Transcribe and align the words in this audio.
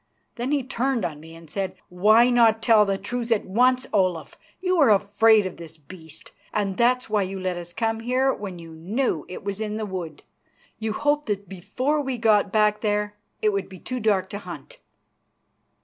Then 0.33 0.51
he 0.51 0.63
turned 0.63 1.05
on 1.05 1.19
me 1.19 1.35
and 1.35 1.47
said: 1.47 1.75
"Why 1.89 2.31
not 2.31 2.63
tell 2.63 2.85
the 2.85 2.97
truth 2.97 3.31
at 3.31 3.45
once, 3.45 3.85
Olaf? 3.93 4.35
You 4.59 4.79
are 4.81 4.89
afraid 4.89 5.45
of 5.45 5.57
this 5.57 5.77
beast, 5.77 6.31
and 6.51 6.75
that's 6.75 7.07
why 7.07 7.21
you 7.21 7.39
let 7.39 7.55
us 7.55 7.71
come 7.71 7.97
on 7.97 8.03
here 8.05 8.33
when 8.33 8.57
you 8.57 8.71
knew 8.71 9.25
it 9.29 9.43
was 9.43 9.61
in 9.61 9.77
the 9.77 9.85
wood. 9.85 10.23
You 10.79 10.93
hoped 10.93 11.27
that 11.27 11.47
before 11.47 12.01
we 12.01 12.17
got 12.17 12.51
back 12.51 12.81
there 12.81 13.13
it 13.43 13.49
would 13.49 13.69
be 13.69 13.77
too 13.77 13.99
dark 13.99 14.27
to 14.31 14.39
hunt." 14.39 14.79